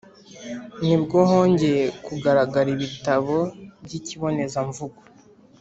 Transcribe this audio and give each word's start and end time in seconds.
nibwo 0.85 1.17
hongeye 1.29 1.83
kugaragara 2.05 2.67
ibitabo 2.75 3.37
by’ikibonezamvugo 3.83 4.99